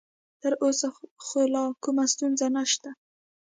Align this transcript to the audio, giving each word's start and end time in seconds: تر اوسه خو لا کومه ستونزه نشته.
تر 0.41 0.53
اوسه 0.63 0.87
خو 1.25 1.39
لا 1.53 1.63
کومه 1.83 2.05
ستونزه 2.13 2.47
نشته. 2.55 2.89